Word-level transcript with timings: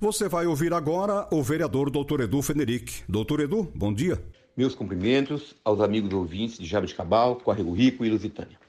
Você 0.00 0.28
vai 0.28 0.46
ouvir 0.46 0.72
agora 0.72 1.26
o 1.28 1.42
vereador 1.42 1.90
Dr. 1.90 2.20
Edu 2.20 2.40
Feneric. 2.40 3.02
Doutor 3.08 3.40
Edu, 3.40 3.64
bom 3.74 3.92
dia. 3.92 4.22
Meus 4.56 4.72
cumprimentos 4.72 5.56
aos 5.64 5.80
amigos 5.80 6.12
ouvintes 6.12 6.56
de 6.56 6.66
Jabuticabal, 6.66 7.34
Córrego 7.34 7.72
Rico 7.72 8.04
e 8.04 8.08
Lusitânia. 8.08 8.60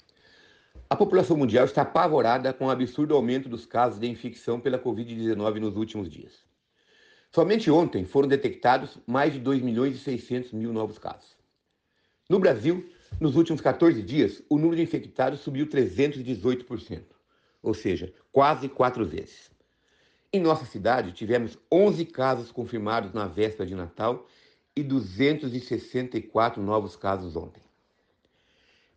A 0.89 0.95
população 0.95 1.37
mundial 1.37 1.65
está 1.65 1.83
apavorada 1.83 2.51
com 2.51 2.65
o 2.65 2.71
absurdo 2.71 3.13
aumento 3.13 3.47
dos 3.47 3.63
casos 3.63 3.99
de 3.99 4.07
infecção 4.07 4.59
pela 4.59 4.79
Covid-19 4.79 5.59
nos 5.59 5.77
últimos 5.77 6.09
dias. 6.09 6.33
Somente 7.31 7.69
ontem 7.69 8.05
foram 8.05 8.27
detectados 8.27 8.97
mais 9.05 9.31
de 9.31 9.39
2 9.39 9.61
milhões 9.61 9.97
e 9.97 9.99
600 9.99 10.51
mil 10.51 10.73
novos 10.73 10.97
casos. 10.97 11.37
No 12.27 12.39
Brasil, 12.39 12.89
nos 13.21 13.35
últimos 13.35 13.61
14 13.61 14.01
dias, 14.01 14.41
o 14.49 14.55
número 14.55 14.77
de 14.77 14.81
infectados 14.81 15.41
subiu 15.41 15.67
318%, 15.67 17.03
ou 17.61 17.75
seja, 17.75 18.11
quase 18.31 18.67
quatro 18.67 19.05
vezes. 19.05 19.58
Em 20.31 20.39
nossa 20.39 20.63
cidade, 20.63 21.11
tivemos 21.11 21.57
11 21.71 22.05
casos 22.05 22.51
confirmados 22.51 23.13
na 23.13 23.25
véspera 23.25 23.65
de 23.65 23.73
Natal 23.73 24.27
e 24.75 24.83
264 24.83 26.61
novos 26.61 26.95
casos 26.95 27.35
ontem. 27.35 27.63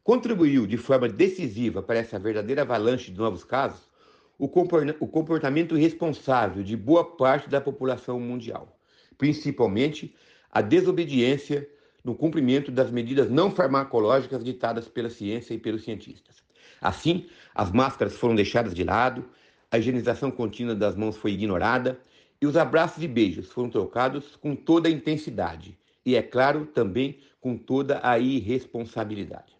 Contribuiu 0.04 0.66
de 0.66 0.76
forma 0.76 1.08
decisiva 1.08 1.82
para 1.82 1.98
essa 1.98 2.18
verdadeira 2.18 2.62
avalanche 2.62 3.10
de 3.10 3.18
novos 3.18 3.44
casos 3.44 3.90
o 4.38 4.48
comportamento 4.48 5.78
irresponsável 5.78 6.62
de 6.62 6.76
boa 6.76 7.16
parte 7.16 7.48
da 7.48 7.60
população 7.60 8.18
mundial, 8.18 8.76
principalmente 9.16 10.14
a 10.50 10.60
desobediência 10.60 11.66
no 12.04 12.14
cumprimento 12.14 12.70
das 12.70 12.90
medidas 12.90 13.30
não 13.30 13.50
farmacológicas 13.50 14.44
ditadas 14.44 14.88
pela 14.88 15.08
ciência 15.08 15.54
e 15.54 15.58
pelos 15.58 15.84
cientistas. 15.84 16.42
Assim, 16.80 17.26
as 17.54 17.70
máscaras 17.70 18.16
foram 18.16 18.34
deixadas 18.34 18.74
de 18.74 18.82
lado, 18.82 19.30
a 19.72 19.78
higienização 19.78 20.30
contínua 20.30 20.74
das 20.74 20.94
mãos 20.94 21.16
foi 21.16 21.32
ignorada 21.32 21.98
e 22.38 22.46
os 22.46 22.58
abraços 22.58 23.02
e 23.02 23.08
beijos 23.08 23.50
foram 23.50 23.70
trocados 23.70 24.36
com 24.36 24.54
toda 24.54 24.86
a 24.86 24.92
intensidade 24.92 25.78
e, 26.04 26.14
é 26.14 26.20
claro, 26.20 26.66
também 26.66 27.20
com 27.40 27.56
toda 27.56 27.98
a 28.02 28.18
irresponsabilidade. 28.18 29.56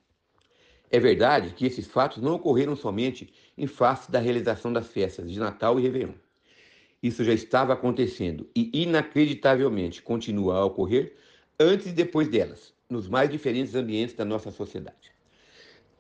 É 0.91 1.01
verdade 1.01 1.55
que 1.55 1.65
esses 1.65 1.87
fatos 1.87 2.23
não 2.23 2.35
ocorreram 2.35 2.77
somente 2.77 3.33
em 3.57 3.67
face 3.67 4.13
da 4.13 4.19
realização 4.19 4.71
das 4.71 4.89
festas 4.89 5.33
de 5.33 5.41
Natal 5.41 5.81
e 5.81 5.83
Réveillon. 5.83 6.13
Isso 7.03 7.25
já 7.25 7.33
estava 7.33 7.73
acontecendo 7.73 8.47
e, 8.55 8.71
inacreditavelmente, 8.83 10.03
continua 10.03 10.59
a 10.59 10.65
ocorrer 10.67 11.17
antes 11.59 11.87
e 11.87 11.93
depois 11.93 12.29
delas, 12.29 12.75
nos 12.91 13.09
mais 13.09 13.31
diferentes 13.31 13.75
ambientes 13.75 14.15
da 14.15 14.27
nossa 14.27 14.51
sociedade. 14.51 15.11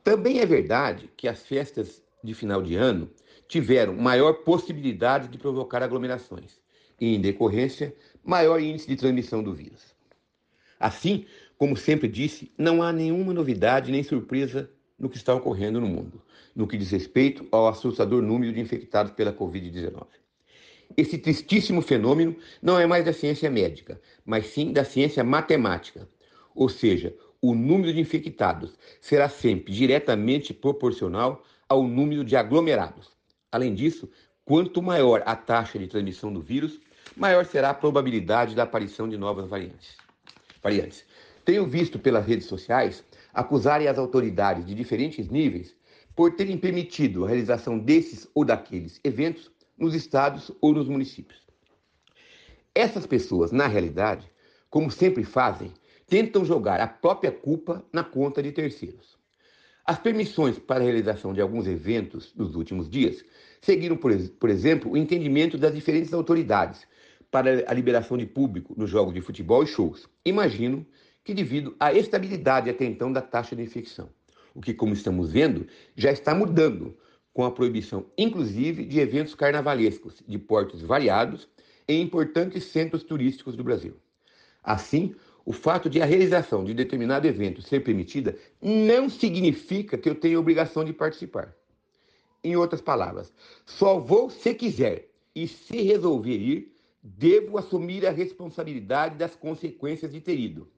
Também 0.04 0.40
é 0.40 0.44
verdade 0.44 1.08
que 1.16 1.26
as 1.26 1.46
festas 1.46 2.02
de 2.22 2.34
final 2.34 2.62
de 2.62 2.76
ano 2.76 3.10
tiveram 3.52 3.94
maior 3.94 4.32
possibilidade 4.32 5.28
de 5.28 5.36
provocar 5.36 5.82
aglomerações 5.82 6.58
e, 6.98 7.14
em 7.14 7.20
decorrência, 7.20 7.94
maior 8.24 8.58
índice 8.58 8.88
de 8.88 8.96
transmissão 8.96 9.42
do 9.42 9.52
vírus. 9.52 9.94
Assim, 10.80 11.26
como 11.58 11.76
sempre 11.76 12.08
disse, 12.08 12.50
não 12.56 12.82
há 12.82 12.90
nenhuma 12.90 13.34
novidade 13.34 13.92
nem 13.92 14.02
surpresa 14.02 14.70
no 14.98 15.06
que 15.06 15.18
está 15.18 15.34
ocorrendo 15.34 15.82
no 15.82 15.86
mundo, 15.86 16.22
no 16.56 16.66
que 16.66 16.78
diz 16.78 16.90
respeito 16.90 17.46
ao 17.52 17.68
assustador 17.68 18.22
número 18.22 18.54
de 18.54 18.60
infectados 18.60 19.12
pela 19.12 19.34
Covid-19. 19.34 20.06
Esse 20.96 21.18
tristíssimo 21.18 21.82
fenômeno 21.82 22.34
não 22.62 22.78
é 22.78 22.86
mais 22.86 23.04
da 23.04 23.12
ciência 23.12 23.50
médica, 23.50 24.00
mas 24.24 24.46
sim 24.46 24.72
da 24.72 24.82
ciência 24.82 25.22
matemática, 25.22 26.08
ou 26.54 26.70
seja, 26.70 27.14
o 27.42 27.54
número 27.54 27.92
de 27.92 28.00
infectados 28.00 28.78
será 28.98 29.28
sempre 29.28 29.74
diretamente 29.74 30.54
proporcional 30.54 31.44
ao 31.68 31.82
número 31.86 32.24
de 32.24 32.34
aglomerados. 32.34 33.12
Além 33.52 33.74
disso, 33.74 34.10
quanto 34.46 34.82
maior 34.82 35.22
a 35.26 35.36
taxa 35.36 35.78
de 35.78 35.86
transmissão 35.86 36.32
do 36.32 36.40
vírus, 36.40 36.80
maior 37.14 37.44
será 37.44 37.70
a 37.70 37.74
probabilidade 37.74 38.54
da 38.54 38.62
aparição 38.62 39.06
de 39.06 39.18
novas 39.18 39.46
variantes. 39.46 39.96
variantes. 40.62 41.04
Tenho 41.44 41.66
visto 41.66 41.98
pelas 41.98 42.24
redes 42.24 42.46
sociais 42.46 43.04
acusarem 43.34 43.88
as 43.88 43.98
autoridades 43.98 44.64
de 44.64 44.74
diferentes 44.74 45.28
níveis 45.28 45.76
por 46.16 46.34
terem 46.34 46.56
permitido 46.56 47.24
a 47.24 47.28
realização 47.28 47.78
desses 47.78 48.28
ou 48.34 48.44
daqueles 48.44 49.00
eventos 49.04 49.50
nos 49.76 49.94
estados 49.94 50.50
ou 50.60 50.72
nos 50.72 50.88
municípios. 50.88 51.42
Essas 52.74 53.06
pessoas, 53.06 53.52
na 53.52 53.66
realidade, 53.66 54.30
como 54.70 54.90
sempre 54.90 55.24
fazem, 55.24 55.72
tentam 56.06 56.44
jogar 56.44 56.80
a 56.80 56.86
própria 56.86 57.32
culpa 57.32 57.84
na 57.92 58.04
conta 58.04 58.42
de 58.42 58.52
terceiros. 58.52 59.18
As 59.84 59.98
permissões 59.98 60.58
para 60.58 60.80
a 60.80 60.84
realização 60.84 61.32
de 61.32 61.40
alguns 61.40 61.66
eventos 61.66 62.32
nos 62.36 62.54
últimos 62.54 62.88
dias 62.88 63.24
seguiram, 63.60 63.96
por, 63.96 64.16
por 64.38 64.48
exemplo, 64.48 64.92
o 64.92 64.96
entendimento 64.96 65.58
das 65.58 65.74
diferentes 65.74 66.12
autoridades 66.12 66.86
para 67.30 67.64
a 67.66 67.74
liberação 67.74 68.16
de 68.16 68.26
público 68.26 68.74
nos 68.76 68.90
jogos 68.90 69.14
de 69.14 69.20
futebol 69.20 69.62
e 69.62 69.66
shows. 69.66 70.08
Imagino 70.24 70.86
que 71.24 71.34
devido 71.34 71.74
à 71.80 71.92
estabilidade 71.92 72.68
até 72.70 72.84
então 72.84 73.12
da 73.12 73.20
taxa 73.20 73.56
de 73.56 73.62
infecção, 73.62 74.08
o 74.54 74.60
que, 74.60 74.74
como 74.74 74.92
estamos 74.92 75.32
vendo, 75.32 75.66
já 75.96 76.12
está 76.12 76.34
mudando, 76.34 76.96
com 77.32 77.44
a 77.44 77.50
proibição, 77.50 78.06
inclusive, 78.16 78.84
de 78.84 79.00
eventos 79.00 79.34
carnavalescos 79.34 80.22
de 80.26 80.38
portos 80.38 80.82
variados 80.82 81.48
em 81.88 82.02
importantes 82.02 82.64
centros 82.64 83.02
turísticos 83.02 83.56
do 83.56 83.64
Brasil. 83.64 83.96
Assim, 84.62 85.14
o 85.44 85.52
fato 85.52 85.90
de 85.90 86.00
a 86.00 86.04
realização 86.04 86.64
de 86.64 86.72
determinado 86.72 87.26
evento 87.26 87.62
ser 87.62 87.80
permitida 87.80 88.36
não 88.60 89.08
significa 89.08 89.98
que 89.98 90.08
eu 90.08 90.14
tenho 90.14 90.38
obrigação 90.38 90.84
de 90.84 90.92
participar. 90.92 91.54
Em 92.44 92.56
outras 92.56 92.80
palavras, 92.80 93.32
só 93.64 93.98
vou 93.98 94.30
se 94.30 94.54
quiser 94.54 95.08
e 95.34 95.46
se 95.46 95.82
resolver 95.82 96.36
ir, 96.36 96.72
devo 97.02 97.58
assumir 97.58 98.06
a 98.06 98.10
responsabilidade 98.10 99.16
das 99.16 99.34
consequências 99.34 100.12
de 100.12 100.20
ter 100.20 100.38
ido. 100.38 100.68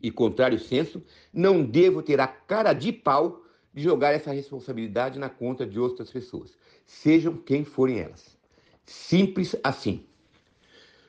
E, 0.00 0.10
contrário 0.10 0.58
senso, 0.58 1.02
não 1.32 1.64
devo 1.64 2.02
ter 2.02 2.20
a 2.20 2.26
cara 2.26 2.72
de 2.72 2.92
pau 2.92 3.42
de 3.72 3.82
jogar 3.82 4.12
essa 4.12 4.32
responsabilidade 4.32 5.18
na 5.18 5.28
conta 5.28 5.66
de 5.66 5.80
outras 5.80 6.10
pessoas, 6.10 6.56
sejam 6.86 7.36
quem 7.36 7.64
forem 7.64 7.98
elas. 7.98 8.36
Simples 8.84 9.56
assim. 9.64 10.06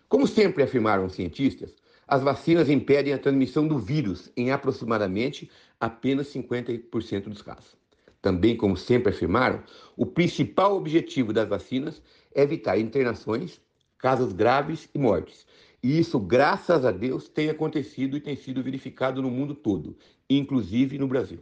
Como 0.07 0.25
sempre 0.25 0.63
afirmaram 0.63 1.09
cientistas, 1.09 1.75
as 2.07 2.21
vacinas 2.21 2.69
impedem 2.69 3.13
a 3.13 3.17
transmissão 3.17 3.67
do 3.67 3.79
vírus 3.79 4.31
em 4.37 4.51
aproximadamente 4.51 5.49
apenas 5.79 6.27
50% 6.33 7.23
dos 7.23 7.41
casos. 7.41 7.75
Também, 8.21 8.55
como 8.57 8.75
sempre 8.75 9.11
afirmaram, 9.11 9.63
o 9.95 10.05
principal 10.05 10.75
objetivo 10.75 11.31
das 11.31 11.47
vacinas 11.47 12.01
é 12.33 12.41
evitar 12.41 12.77
internações, 12.79 13.61
casos 13.97 14.33
graves 14.33 14.89
e 14.93 14.97
mortes. 14.97 15.45
E 15.81 15.99
isso, 15.99 16.19
graças 16.19 16.83
a 16.85 16.91
Deus, 16.91 17.29
tem 17.29 17.49
acontecido 17.49 18.17
e 18.17 18.19
tem 18.19 18.35
sido 18.35 18.63
verificado 18.63 19.21
no 19.21 19.29
mundo 19.29 19.53
todo, 19.53 19.95
inclusive 20.27 20.97
no 20.97 21.07
Brasil. 21.07 21.39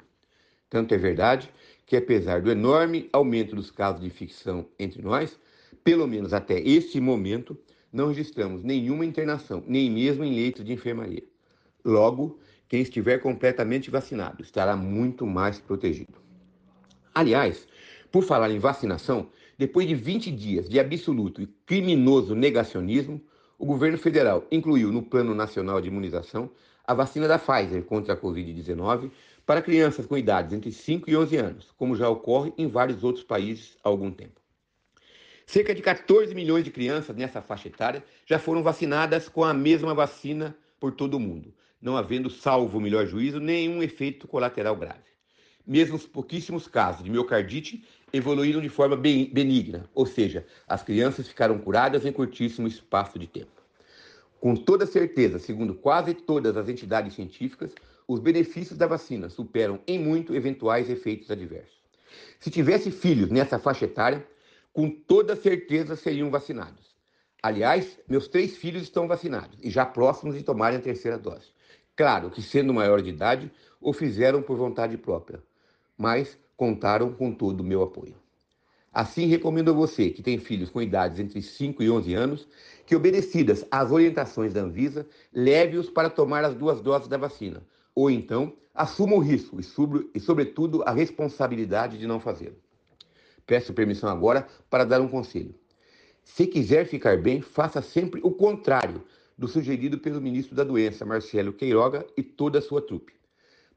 Tanto 0.69 0.93
é 0.93 0.97
verdade 0.97 1.49
que, 1.85 1.95
apesar 1.95 2.41
do 2.41 2.51
enorme 2.51 3.07
aumento 3.13 3.55
dos 3.55 3.71
casos 3.71 4.01
de 4.01 4.07
infecção 4.07 4.65
entre 4.77 5.01
nós, 5.01 5.39
pelo 5.83 6.07
menos 6.07 6.33
até 6.33 6.59
esse 6.59 6.99
momento, 6.99 7.57
não 7.93 8.07
registramos 8.07 8.63
nenhuma 8.63 9.05
internação, 9.05 9.63
nem 9.67 9.89
mesmo 9.89 10.23
em 10.23 10.35
leitos 10.35 10.65
de 10.65 10.73
enfermaria. 10.73 11.23
Logo, 11.85 12.39
quem 12.67 12.81
estiver 12.81 13.19
completamente 13.19 13.91
vacinado 13.91 14.41
estará 14.41 14.75
muito 14.75 15.27
mais 15.27 15.59
protegido. 15.59 16.15
Aliás, 17.13 17.67
por 18.11 18.23
falar 18.23 18.49
em 18.49 18.57
vacinação, 18.57 19.29
depois 19.57 19.87
de 19.87 19.93
20 19.93 20.31
dias 20.31 20.67
de 20.67 20.79
absoluto 20.79 21.41
e 21.41 21.47
criminoso 21.65 22.33
negacionismo, 22.33 23.21
o 23.59 23.65
governo 23.65 23.97
federal 23.97 24.47
incluiu 24.51 24.91
no 24.91 25.03
Plano 25.03 25.35
Nacional 25.35 25.79
de 25.79 25.87
Imunização 25.87 26.49
a 26.85 26.93
vacina 26.93 27.27
da 27.27 27.39
Pfizer 27.39 27.83
contra 27.83 28.13
a 28.13 28.17
Covid-19 28.17 29.11
para 29.45 29.61
crianças 29.61 30.05
com 30.05 30.17
idades 30.17 30.53
entre 30.53 30.71
5 30.71 31.09
e 31.09 31.15
11 31.15 31.37
anos, 31.37 31.71
como 31.77 31.95
já 31.95 32.09
ocorre 32.09 32.51
em 32.57 32.67
vários 32.67 33.03
outros 33.03 33.23
países 33.23 33.77
há 33.83 33.89
algum 33.89 34.11
tempo. 34.11 34.42
Cerca 35.45 35.75
de 35.75 35.81
14 35.81 36.33
milhões 36.33 36.63
de 36.63 36.71
crianças 36.71 37.15
nessa 37.15 37.41
faixa 37.41 37.67
etária 37.67 38.03
já 38.25 38.39
foram 38.39 38.63
vacinadas 38.63 39.27
com 39.27 39.43
a 39.43 39.53
mesma 39.53 39.93
vacina 39.93 40.55
por 40.79 40.93
todo 40.93 41.15
o 41.15 41.19
mundo, 41.19 41.53
não 41.81 41.97
havendo, 41.97 42.29
salvo 42.29 42.77
o 42.77 42.81
melhor 42.81 43.05
juízo, 43.05 43.39
nenhum 43.39 43.83
efeito 43.83 44.27
colateral 44.27 44.75
grave. 44.75 45.13
Mesmo 45.65 45.95
os 45.95 46.05
pouquíssimos 46.05 46.67
casos 46.67 47.03
de 47.03 47.09
miocardite 47.09 47.85
evoluíram 48.11 48.61
de 48.61 48.69
forma 48.69 48.95
benigna, 48.97 49.89
ou 49.93 50.05
seja, 50.05 50.45
as 50.67 50.83
crianças 50.83 51.27
ficaram 51.27 51.57
curadas 51.57 52.05
em 52.05 52.11
curtíssimo 52.11 52.67
espaço 52.67 53.17
de 53.17 53.27
tempo. 53.27 53.61
Com 54.39 54.55
toda 54.55 54.85
certeza, 54.85 55.39
segundo 55.39 55.73
quase 55.73 56.13
todas 56.13 56.57
as 56.57 56.67
entidades 56.67 57.13
científicas, 57.13 57.73
os 58.05 58.19
benefícios 58.19 58.77
da 58.77 58.85
vacina 58.85 59.29
superam 59.29 59.79
em 59.87 59.97
muito 59.97 60.35
eventuais 60.35 60.89
efeitos 60.89 61.31
adversos. 61.31 61.81
Se 62.39 62.51
tivesse 62.51 62.91
filhos 62.91 63.29
nessa 63.29 63.57
faixa 63.57 63.85
etária, 63.85 64.27
com 64.73 64.89
toda 64.89 65.35
certeza 65.35 65.95
seriam 65.95 66.31
vacinados. 66.31 66.93
Aliás, 67.41 67.99
meus 68.07 68.27
três 68.27 68.57
filhos 68.57 68.83
estão 68.83 69.07
vacinados 69.07 69.59
e 69.61 69.69
já 69.69 69.85
próximos 69.85 70.35
de 70.35 70.43
tomarem 70.43 70.79
a 70.79 70.81
terceira 70.81 71.17
dose. 71.17 71.53
Claro 71.95 72.31
que, 72.31 72.41
sendo 72.41 72.73
maior 72.73 73.01
de 73.01 73.09
idade, 73.09 73.51
o 73.79 73.93
fizeram 73.93 74.41
por 74.41 74.57
vontade 74.57 74.97
própria, 74.97 75.43
mas 75.95 76.37
contaram 76.57 77.13
com 77.13 77.31
todo 77.31 77.61
o 77.61 77.63
meu 77.63 77.83
apoio. 77.83 78.15
Assim, 78.91 79.25
recomendo 79.25 79.71
a 79.71 79.73
você 79.73 80.09
que 80.09 80.23
tem 80.23 80.37
filhos 80.37 80.69
com 80.69 80.81
idades 80.81 81.19
entre 81.19 81.41
5 81.41 81.83
e 81.83 81.89
11 81.89 82.13
anos 82.13 82.47
que, 82.85 82.95
obedecidas 82.95 83.65
às 83.69 83.91
orientações 83.91 84.53
da 84.53 84.61
Anvisa, 84.61 85.05
leve-os 85.31 85.89
para 85.89 86.09
tomar 86.09 86.43
as 86.45 86.55
duas 86.55 86.81
doses 86.81 87.07
da 87.07 87.17
vacina, 87.17 87.63
ou 87.93 88.09
então 88.09 88.53
assuma 88.73 89.15
o 89.15 89.19
risco 89.19 89.59
e, 89.59 89.63
sobre, 89.63 90.09
sobretudo, 90.19 90.83
a 90.83 90.91
responsabilidade 90.91 91.97
de 91.97 92.07
não 92.07 92.19
fazê-lo. 92.19 92.55
Peço 93.45 93.73
permissão 93.73 94.09
agora 94.09 94.47
para 94.69 94.83
dar 94.83 95.01
um 95.01 95.07
conselho. 95.07 95.53
Se 96.23 96.47
quiser 96.47 96.85
ficar 96.85 97.21
bem, 97.21 97.41
faça 97.41 97.81
sempre 97.81 98.21
o 98.23 98.31
contrário 98.31 99.03
do 99.37 99.47
sugerido 99.47 99.97
pelo 99.97 100.21
ministro 100.21 100.55
da 100.55 100.63
Doença, 100.63 101.05
Marcelo 101.05 101.53
Queiroga, 101.53 102.05
e 102.15 102.23
toda 102.23 102.59
a 102.59 102.61
sua 102.61 102.81
trupe. 102.81 103.13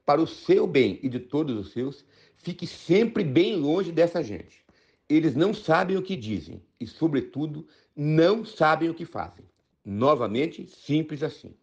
Para 0.05 0.21
o 0.21 0.27
seu 0.27 0.65
bem 0.65 0.99
e 1.03 1.09
de 1.09 1.19
todos 1.19 1.57
os 1.57 1.73
seus, 1.73 2.05
fique 2.37 2.65
sempre 2.65 3.23
bem 3.23 3.57
longe 3.57 3.91
dessa 3.91 4.23
gente. 4.23 4.65
Eles 5.09 5.35
não 5.35 5.53
sabem 5.53 5.97
o 5.97 6.01
que 6.01 6.15
dizem 6.15 6.61
e, 6.79 6.87
sobretudo, 6.87 7.67
não 7.95 8.45
sabem 8.45 8.89
o 8.89 8.93
que 8.93 9.05
fazem. 9.05 9.45
Novamente, 9.83 10.67
simples 10.67 11.23
assim. 11.23 11.53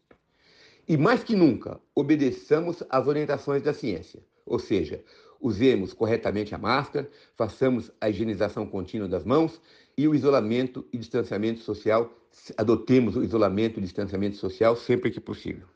E 0.87 0.97
mais 0.97 1.25
que 1.25 1.35
nunca, 1.35 1.81
obedeçamos 1.95 2.83
às 2.91 3.07
orientações 3.07 3.63
da 3.63 3.73
ciência, 3.73 4.23
ou 4.45 4.59
seja, 4.59 5.03
usemos 5.45 5.93
corretamente 5.93 6.55
a 6.55 6.59
máscara, 6.59 7.07
façamos 7.37 7.93
a 8.01 8.09
higienização 8.09 8.67
contínua 8.67 9.07
das 9.07 9.27
mãos 9.27 9.61
e 9.97 10.09
o 10.09 10.15
isolamento 10.15 10.87
e 10.91 10.97
distanciamento 10.97 11.61
social, 11.61 12.11
adotemos 12.57 13.15
o 13.15 13.23
isolamento 13.23 13.79
e 13.79 13.83
distanciamento 13.83 14.39
social 14.39 14.75
sempre 14.75 15.11
que 15.11 15.21
possível. 15.21 15.67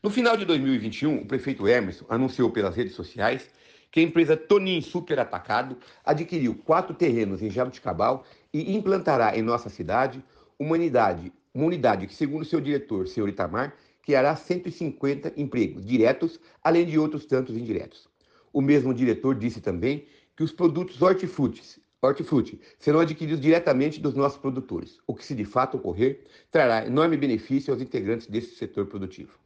No 0.00 0.08
final 0.08 0.36
de 0.36 0.44
2021, 0.44 1.22
o 1.22 1.26
prefeito 1.26 1.66
Emerson 1.66 2.04
anunciou 2.08 2.48
pelas 2.48 2.76
redes 2.76 2.94
sociais 2.94 3.50
que 3.90 3.98
a 3.98 4.02
empresa 4.04 4.36
Tonin 4.36 4.80
Super 4.80 5.18
Atacado 5.18 5.76
adquiriu 6.04 6.54
quatro 6.54 6.94
terrenos 6.94 7.42
em 7.42 7.50
Jabuticabal 7.50 8.24
e 8.52 8.76
implantará 8.76 9.36
em 9.36 9.42
nossa 9.42 9.68
cidade 9.68 10.22
uma 10.56 10.74
unidade, 10.74 11.32
uma 11.52 11.66
unidade 11.66 12.06
que, 12.06 12.14
segundo 12.14 12.44
seu 12.44 12.60
diretor, 12.60 13.08
senhor 13.08 13.28
Itamar, 13.28 13.74
criará 14.00 14.36
150 14.36 15.32
empregos 15.36 15.84
diretos, 15.84 16.38
além 16.62 16.86
de 16.86 16.98
outros 16.98 17.26
tantos 17.26 17.56
indiretos. 17.56 18.13
O 18.54 18.62
mesmo 18.62 18.94
diretor 18.94 19.34
disse 19.34 19.60
também 19.60 20.06
que 20.36 20.44
os 20.44 20.52
produtos 20.52 21.02
hortifrutis, 21.02 21.80
hortifruti 22.00 22.60
serão 22.78 23.00
adquiridos 23.00 23.40
diretamente 23.40 24.00
dos 24.00 24.14
nossos 24.14 24.38
produtores, 24.38 24.96
o 25.08 25.12
que, 25.12 25.26
se 25.26 25.34
de 25.34 25.44
fato 25.44 25.76
ocorrer, 25.76 26.22
trará 26.52 26.86
enorme 26.86 27.16
benefício 27.16 27.74
aos 27.74 27.82
integrantes 27.82 28.28
desse 28.28 28.54
setor 28.54 28.86
produtivo. 28.86 29.36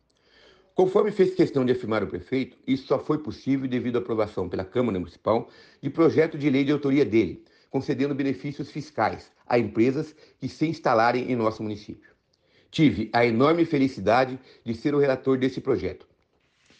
Conforme 0.74 1.10
fez 1.10 1.34
questão 1.34 1.64
de 1.64 1.72
afirmar 1.72 2.04
o 2.04 2.06
prefeito, 2.06 2.58
isso 2.66 2.86
só 2.86 2.98
foi 2.98 3.16
possível 3.16 3.66
devido 3.66 3.96
à 3.96 3.98
aprovação 4.00 4.46
pela 4.46 4.62
Câmara 4.62 4.98
Municipal 4.98 5.48
de 5.80 5.88
projeto 5.88 6.36
de 6.36 6.50
lei 6.50 6.62
de 6.62 6.72
autoria 6.72 7.06
dele, 7.06 7.42
concedendo 7.70 8.14
benefícios 8.14 8.70
fiscais 8.70 9.32
a 9.46 9.58
empresas 9.58 10.14
que 10.38 10.50
se 10.50 10.66
instalarem 10.66 11.32
em 11.32 11.34
nosso 11.34 11.62
município. 11.62 12.12
Tive 12.70 13.08
a 13.14 13.24
enorme 13.24 13.64
felicidade 13.64 14.38
de 14.62 14.74
ser 14.74 14.94
o 14.94 14.98
relator 14.98 15.38
desse 15.38 15.62
projeto 15.62 16.07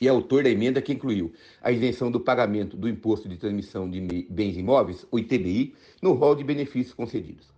e 0.00 0.08
autor 0.08 0.42
da 0.42 0.50
emenda 0.50 0.80
que 0.80 0.92
incluiu 0.92 1.32
a 1.60 1.72
isenção 1.72 2.10
do 2.10 2.20
pagamento 2.20 2.76
do 2.76 2.88
Imposto 2.88 3.28
de 3.28 3.36
Transmissão 3.36 3.88
de 3.88 4.26
Bens 4.30 4.56
Imóveis, 4.56 5.06
o 5.10 5.18
ITBI, 5.18 5.74
no 6.00 6.12
rol 6.12 6.34
de 6.34 6.44
benefícios 6.44 6.94
concedidos. 6.94 7.48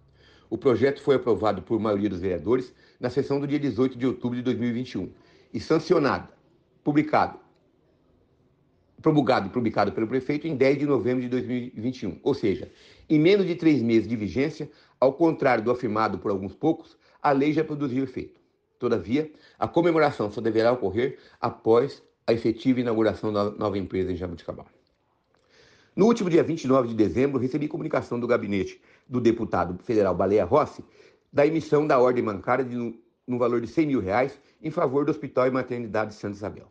O 0.48 0.58
projeto 0.58 1.00
foi 1.02 1.16
aprovado 1.16 1.62
por 1.62 1.78
maioria 1.78 2.08
dos 2.08 2.20
vereadores 2.20 2.74
na 2.98 3.08
sessão 3.08 3.38
do 3.38 3.46
dia 3.46 3.58
18 3.58 3.96
de 3.96 4.06
outubro 4.06 4.36
de 4.36 4.42
2021 4.42 5.10
e 5.52 5.60
sancionado, 5.60 6.28
publicado, 6.82 7.38
promulgado 9.00 9.46
e 9.46 9.50
publicado 9.50 9.92
pelo 9.92 10.06
prefeito 10.06 10.46
em 10.46 10.56
10 10.56 10.78
de 10.78 10.86
novembro 10.86 11.22
de 11.22 11.28
2021. 11.28 12.18
Ou 12.22 12.34
seja, 12.34 12.70
em 13.08 13.18
menos 13.18 13.46
de 13.46 13.54
três 13.54 13.82
meses 13.82 14.08
de 14.08 14.16
vigência, 14.16 14.70
ao 14.98 15.12
contrário 15.12 15.64
do 15.64 15.70
afirmado 15.70 16.18
por 16.18 16.30
alguns 16.30 16.54
poucos, 16.54 16.98
a 17.22 17.32
lei 17.32 17.52
já 17.52 17.64
produziu 17.64 18.04
efeito. 18.04 18.40
Todavia, 18.78 19.30
a 19.58 19.68
comemoração 19.68 20.30
só 20.30 20.40
deverá 20.40 20.72
ocorrer 20.72 21.18
após 21.40 22.02
a 22.26 22.32
efetiva 22.32 22.80
inauguração 22.80 23.32
da 23.32 23.50
nova 23.50 23.78
empresa 23.78 24.12
em 24.12 24.16
Jabuticabal. 24.16 24.66
No 25.94 26.06
último 26.06 26.30
dia 26.30 26.42
29 26.42 26.88
de 26.88 26.94
dezembro, 26.94 27.40
recebi 27.40 27.66
comunicação 27.68 28.18
do 28.18 28.26
gabinete 28.26 28.80
do 29.08 29.20
deputado 29.20 29.82
federal 29.82 30.14
Baleia 30.14 30.44
Rossi 30.44 30.84
da 31.32 31.46
emissão 31.46 31.86
da 31.86 31.98
ordem 31.98 32.24
bancária 32.24 32.64
de, 32.64 32.76
no 33.26 33.38
valor 33.38 33.60
de 33.60 33.66
100 33.66 33.86
mil 33.86 34.00
reais 34.00 34.38
em 34.62 34.70
favor 34.70 35.04
do 35.04 35.10
Hospital 35.10 35.46
e 35.46 35.50
Maternidade 35.50 36.14
Santa 36.14 36.36
Isabel. 36.36 36.70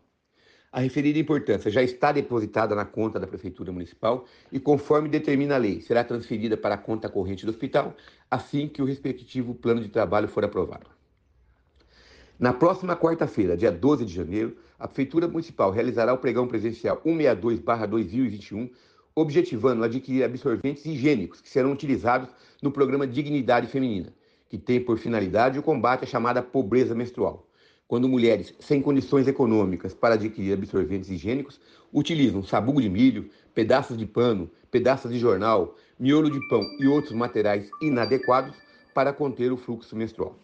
A 0.72 0.78
referida 0.80 1.18
importância 1.18 1.68
já 1.70 1.82
está 1.82 2.12
depositada 2.12 2.76
na 2.76 2.84
conta 2.84 3.18
da 3.18 3.26
Prefeitura 3.26 3.72
Municipal 3.72 4.24
e, 4.52 4.60
conforme 4.60 5.08
determina 5.08 5.56
a 5.56 5.58
lei, 5.58 5.80
será 5.80 6.04
transferida 6.04 6.56
para 6.56 6.76
a 6.76 6.78
conta 6.78 7.08
corrente 7.08 7.44
do 7.44 7.50
hospital 7.50 7.96
assim 8.30 8.68
que 8.68 8.80
o 8.80 8.84
respectivo 8.84 9.52
plano 9.52 9.80
de 9.80 9.88
trabalho 9.88 10.28
for 10.28 10.44
aprovado. 10.44 10.88
Na 12.38 12.52
próxima 12.52 12.96
quarta-feira, 12.96 13.56
dia 13.56 13.72
12 13.72 14.04
de 14.04 14.14
janeiro, 14.14 14.56
a 14.80 14.88
Prefeitura 14.88 15.28
Municipal 15.28 15.70
realizará 15.70 16.12
o 16.12 16.18
pregão 16.18 16.48
presencial 16.48 17.00
162-2021, 17.06 18.70
objetivando 19.14 19.84
adquirir 19.84 20.24
absorventes 20.24 20.84
higiênicos 20.84 21.40
que 21.40 21.48
serão 21.48 21.72
utilizados 21.72 22.28
no 22.62 22.72
programa 22.72 23.06
Dignidade 23.06 23.66
Feminina, 23.68 24.12
que 24.48 24.58
tem 24.58 24.80
por 24.80 24.98
finalidade 24.98 25.58
o 25.58 25.62
combate 25.62 26.04
à 26.04 26.06
chamada 26.06 26.42
pobreza 26.42 26.94
menstrual 26.94 27.46
quando 27.90 28.08
mulheres 28.08 28.54
sem 28.60 28.80
condições 28.80 29.26
econômicas 29.26 29.92
para 29.92 30.14
adquirir 30.14 30.52
absorventes 30.52 31.10
higiênicos 31.10 31.60
utilizam 31.92 32.40
sabugo 32.40 32.80
de 32.80 32.88
milho, 32.88 33.28
pedaços 33.52 33.98
de 33.98 34.06
pano, 34.06 34.48
pedaços 34.70 35.10
de 35.10 35.18
jornal, 35.18 35.74
miolo 35.98 36.30
de 36.30 36.38
pão 36.48 36.62
e 36.78 36.86
outros 36.86 37.12
materiais 37.12 37.68
inadequados 37.82 38.54
para 38.94 39.12
conter 39.12 39.50
o 39.50 39.56
fluxo 39.56 39.96
menstrual. 39.96 40.36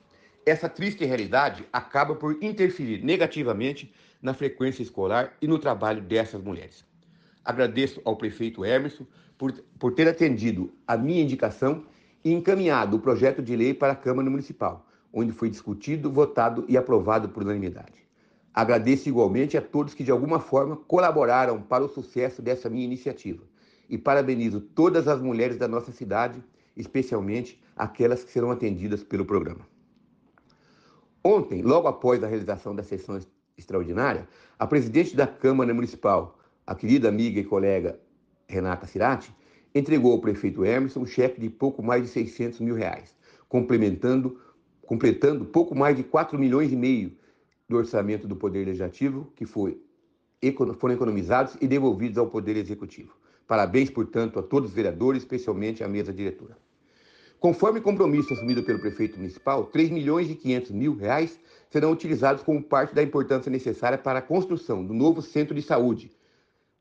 Essa 0.44 0.68
triste 0.68 1.04
realidade 1.04 1.64
acaba 1.72 2.16
por 2.16 2.36
interferir 2.42 3.04
negativamente 3.04 3.94
na 4.20 4.34
frequência 4.34 4.82
escolar 4.82 5.36
e 5.40 5.46
no 5.46 5.58
trabalho 5.58 6.02
dessas 6.02 6.42
mulheres. 6.42 6.84
Agradeço 7.44 8.00
ao 8.04 8.16
prefeito 8.16 8.64
Emerson 8.64 9.06
por, 9.38 9.52
por 9.78 9.92
ter 9.92 10.08
atendido 10.08 10.72
a 10.86 10.96
minha 10.96 11.22
indicação 11.22 11.84
e 12.24 12.32
encaminhado 12.32 12.96
o 12.96 13.00
projeto 13.00 13.42
de 13.42 13.54
lei 13.54 13.72
para 13.72 13.92
a 13.92 13.96
Câmara 13.96 14.28
Municipal 14.28 14.86
onde 15.16 15.32
foi 15.32 15.48
discutido, 15.48 16.12
votado 16.12 16.66
e 16.68 16.76
aprovado 16.76 17.30
por 17.30 17.42
unanimidade. 17.42 18.06
Agradeço 18.52 19.08
igualmente 19.08 19.56
a 19.56 19.62
todos 19.62 19.94
que 19.94 20.04
de 20.04 20.10
alguma 20.10 20.38
forma 20.38 20.76
colaboraram 20.76 21.62
para 21.62 21.82
o 21.82 21.88
sucesso 21.88 22.42
dessa 22.42 22.68
minha 22.68 22.84
iniciativa 22.84 23.42
e 23.88 23.96
parabenizo 23.96 24.60
todas 24.60 25.08
as 25.08 25.22
mulheres 25.22 25.56
da 25.56 25.66
nossa 25.66 25.90
cidade, 25.90 26.44
especialmente 26.76 27.58
aquelas 27.74 28.22
que 28.22 28.30
serão 28.30 28.50
atendidas 28.50 29.02
pelo 29.02 29.24
programa. 29.24 29.66
Ontem, 31.24 31.62
logo 31.62 31.88
após 31.88 32.22
a 32.22 32.26
realização 32.26 32.74
da 32.74 32.82
sessão 32.82 33.18
extraordinária, 33.56 34.28
a 34.58 34.66
presidente 34.66 35.16
da 35.16 35.26
Câmara 35.26 35.72
Municipal, 35.72 36.38
a 36.66 36.74
querida 36.74 37.08
amiga 37.08 37.40
e 37.40 37.44
colega 37.44 37.98
Renata 38.48 38.86
Cirati, 38.86 39.34
entregou 39.74 40.12
ao 40.12 40.20
prefeito 40.20 40.64
Emerson 40.64 41.00
um 41.00 41.06
cheque 41.06 41.40
de 41.40 41.50
pouco 41.50 41.82
mais 41.82 42.02
de 42.02 42.08
600 42.08 42.60
mil 42.60 42.74
reais, 42.74 43.14
complementando 43.48 44.40
completando 44.86 45.44
pouco 45.44 45.74
mais 45.74 45.96
de 45.96 46.04
4 46.04 46.38
milhões 46.38 46.72
e 46.72 46.76
meio 46.76 47.12
do 47.68 47.76
orçamento 47.76 48.26
do 48.28 48.36
Poder 48.36 48.64
Legislativo, 48.64 49.30
que 49.34 49.44
foi, 49.44 49.82
foram 50.78 50.94
economizados 50.94 51.56
e 51.60 51.66
devolvidos 51.66 52.16
ao 52.16 52.28
Poder 52.28 52.56
Executivo. 52.56 53.12
Parabéns, 53.46 53.90
portanto, 53.90 54.38
a 54.38 54.42
todos 54.42 54.70
os 54.70 54.74
vereadores, 54.74 55.22
especialmente 55.22 55.82
à 55.82 55.88
mesa 55.88 56.12
diretora. 56.12 56.56
Conforme 57.38 57.80
compromisso 57.80 58.32
assumido 58.32 58.62
pelo 58.62 58.78
prefeito 58.78 59.18
municipal, 59.18 59.64
3 59.66 59.90
milhões 59.90 60.30
e 60.30 60.34
500 60.34 60.70
mil 60.70 60.96
reais 60.96 61.38
serão 61.70 61.92
utilizados 61.92 62.42
como 62.42 62.62
parte 62.62 62.94
da 62.94 63.02
importância 63.02 63.50
necessária 63.50 63.98
para 63.98 64.20
a 64.20 64.22
construção 64.22 64.84
do 64.84 64.94
novo 64.94 65.20
centro 65.20 65.54
de 65.54 65.62
saúde 65.62 66.10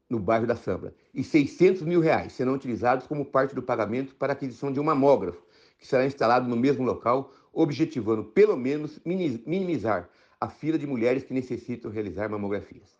no 0.10 0.20
bairro 0.20 0.48
da 0.48 0.56
Sambra 0.56 0.94
e 1.14 1.24
600 1.24 1.82
mil 1.82 2.00
reais 2.00 2.34
serão 2.34 2.54
utilizados 2.54 3.08
como 3.08 3.26
parte 3.26 3.56
do 3.56 3.62
pagamento 3.62 4.16
para 4.16 4.32
a 4.32 4.36
aquisição 4.36 4.72
de 4.72 4.80
um 4.80 4.84
mamógrafo 4.84 5.42
que 5.78 5.88
será 5.88 6.06
instalado 6.06 6.48
no 6.48 6.56
mesmo 6.56 6.86
local 6.86 7.34
objetivando 7.52 8.24
pelo 8.24 8.56
menos 8.56 9.00
minimizar 9.04 10.10
a 10.40 10.48
fila 10.48 10.78
de 10.78 10.86
mulheres 10.86 11.24
que 11.24 11.34
necessitam 11.34 11.90
realizar 11.90 12.30
mamografias. 12.30 12.98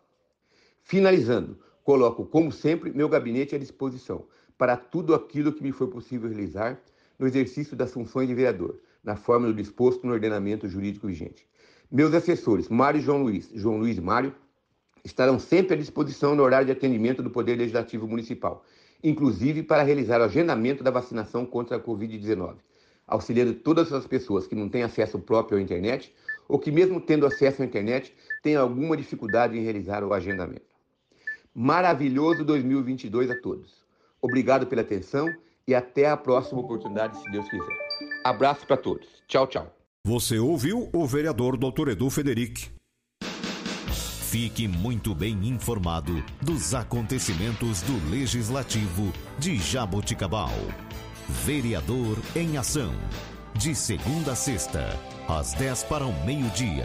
Finalizando, 0.82 1.58
coloco, 1.84 2.26
como 2.26 2.50
sempre, 2.50 2.90
meu 2.90 3.08
gabinete 3.08 3.54
à 3.54 3.58
disposição 3.58 4.24
para 4.58 4.76
tudo 4.76 5.14
aquilo 5.14 5.52
que 5.52 5.62
me 5.62 5.72
foi 5.72 5.86
possível 5.86 6.28
realizar 6.28 6.80
no 7.18 7.26
exercício 7.26 7.76
das 7.76 7.92
funções 7.92 8.28
de 8.28 8.34
vereador, 8.34 8.78
na 9.02 9.16
forma 9.16 9.46
do 9.46 9.54
disposto 9.54 10.06
no 10.06 10.12
ordenamento 10.12 10.68
jurídico 10.68 11.06
vigente. 11.06 11.46
Meus 11.90 12.12
assessores, 12.12 12.68
Mário 12.68 12.98
e 12.98 13.02
João 13.02 13.22
Luiz, 13.22 13.50
João 13.54 13.78
Luiz 13.78 13.96
e 13.96 14.00
Mário, 14.00 14.34
estarão 15.04 15.38
sempre 15.38 15.74
à 15.74 15.76
disposição 15.76 16.34
no 16.34 16.42
horário 16.42 16.66
de 16.66 16.72
atendimento 16.72 17.22
do 17.22 17.30
Poder 17.30 17.56
Legislativo 17.56 18.08
Municipal, 18.08 18.64
inclusive 19.02 19.62
para 19.62 19.84
realizar 19.84 20.20
o 20.20 20.24
agendamento 20.24 20.82
da 20.82 20.90
vacinação 20.90 21.46
contra 21.46 21.76
a 21.76 21.80
Covid-19, 21.80 22.56
auxiliando 23.06 23.54
todas 23.54 23.92
as 23.92 24.06
pessoas 24.06 24.48
que 24.48 24.56
não 24.56 24.68
têm 24.68 24.82
acesso 24.82 25.18
próprio 25.18 25.58
à 25.58 25.62
internet 25.62 26.12
ou 26.48 26.58
que, 26.58 26.72
mesmo 26.72 27.00
tendo 27.00 27.24
acesso 27.24 27.62
à 27.62 27.64
internet, 27.64 28.12
têm 28.42 28.56
alguma 28.56 28.96
dificuldade 28.96 29.56
em 29.56 29.62
realizar 29.62 30.02
o 30.02 30.12
agendamento. 30.12 30.66
Maravilhoso 31.54 32.44
2022 32.44 33.30
a 33.30 33.40
todos. 33.40 33.84
Obrigado 34.20 34.66
pela 34.66 34.82
atenção 34.82 35.32
e 35.68 35.74
até 35.74 36.08
a 36.08 36.16
próxima 36.16 36.60
oportunidade, 36.60 37.20
se 37.20 37.30
Deus 37.30 37.48
quiser. 37.48 37.76
Abraço 38.24 38.66
para 38.66 38.76
todos. 38.76 39.06
Tchau, 39.26 39.46
tchau. 39.46 39.72
Você 40.04 40.38
ouviu 40.38 40.88
o 40.92 41.06
vereador 41.06 41.56
Dr. 41.56 41.88
Edu 41.88 42.08
Federic. 42.10 42.70
Fique 44.30 44.68
muito 44.68 45.14
bem 45.14 45.48
informado 45.48 46.22
dos 46.42 46.74
acontecimentos 46.74 47.80
do 47.82 48.10
Legislativo 48.10 49.12
de 49.38 49.56
Jaboticabal. 49.56 50.52
Vereador 51.28 52.18
em 52.36 52.56
Ação. 52.56 52.92
De 53.54 53.74
segunda 53.74 54.32
a 54.32 54.36
sexta, 54.36 54.88
às 55.26 55.54
10 55.54 55.84
para 55.84 56.04
o 56.04 56.12
meio-dia. 56.24 56.84